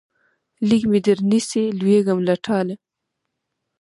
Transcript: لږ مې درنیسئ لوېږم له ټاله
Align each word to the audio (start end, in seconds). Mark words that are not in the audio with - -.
لږ 0.67 0.81
مې 0.91 0.99
درنیسئ 1.07 1.65
لوېږم 1.79 2.19
له 2.27 2.35
ټاله 2.45 2.75